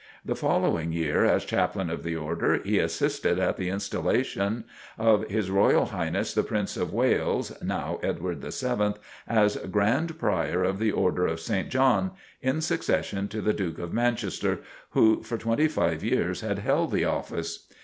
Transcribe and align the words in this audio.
The 0.25 0.35
following 0.35 0.91
year, 0.91 1.25
as 1.25 1.45
Chaplain 1.45 1.91
of 1.91 2.01
the 2.01 2.15
Order, 2.15 2.59
he 2.65 2.79
assisted 2.79 3.37
at 3.37 3.57
the 3.57 3.69
Installation 3.69 4.63
of 4.97 5.23
H. 5.31 5.47
R. 5.51 5.71
H. 5.71 6.33
the 6.33 6.41
Prince 6.41 6.75
of 6.75 6.91
Wales, 6.91 7.51
(now 7.61 7.99
Edward 8.01 8.39
VII), 8.41 8.95
as 9.27 9.57
Grand 9.57 10.17
Prior 10.17 10.63
of 10.63 10.79
the 10.79 10.91
Order 10.91 11.27
of 11.27 11.39
St. 11.39 11.69
John, 11.69 12.13
in 12.41 12.61
succession 12.61 13.27
to 13.27 13.41
the 13.41 13.53
Duke 13.53 13.77
of 13.77 13.93
Manchester, 13.93 14.61
who 14.89 15.21
for 15.21 15.37
twenty 15.37 15.67
five 15.67 16.03
years 16.03 16.41
had 16.41 16.57
held 16.57 16.91
the 16.91 17.05
office. 17.05 17.67